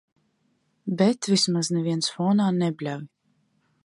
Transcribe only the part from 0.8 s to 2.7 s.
Bet vismaz neviens fonā